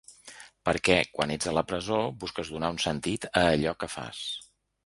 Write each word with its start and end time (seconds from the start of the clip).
Perquè, 0.69 0.95
quan 1.17 1.33
ets 1.35 1.51
a 1.51 1.53
la 1.59 1.63
presó, 1.73 2.01
busques 2.25 2.51
donar 2.57 2.75
un 2.77 2.81
sentit 2.87 3.29
a 3.33 3.47
allò 3.51 3.79
que 3.85 3.95
fas. 3.99 4.27